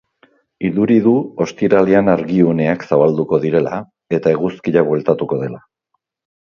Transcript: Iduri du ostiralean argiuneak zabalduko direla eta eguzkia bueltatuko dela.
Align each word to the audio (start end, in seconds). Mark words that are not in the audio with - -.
Iduri 0.69 0.95
du 1.07 1.13
ostiralean 1.45 2.09
argiuneak 2.15 2.89
zabalduko 2.91 3.41
direla 3.47 3.83
eta 4.21 4.35
eguzkia 4.39 4.89
bueltatuko 4.93 5.45
dela. 5.45 5.67